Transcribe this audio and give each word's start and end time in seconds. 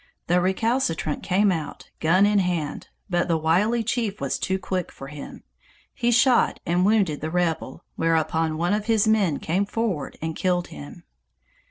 The 0.25 0.41
recalcitrant 0.41 1.21
came 1.21 1.51
out, 1.51 1.91
gun 1.99 2.25
in 2.25 2.39
hand, 2.39 2.87
but 3.07 3.27
the 3.27 3.37
wily 3.37 3.83
chief 3.83 4.19
was 4.19 4.39
too 4.39 4.57
quick 4.57 4.91
for 4.91 5.09
him. 5.09 5.43
He 5.93 6.09
shot 6.09 6.59
and 6.65 6.83
wounded 6.83 7.21
the 7.21 7.29
rebel, 7.29 7.83
whereupon 7.97 8.57
one 8.57 8.73
of 8.73 8.85
his 8.87 9.07
men 9.07 9.37
came 9.37 9.67
forward 9.67 10.17
and 10.19 10.35
killed 10.35 10.69
him. 10.69 11.03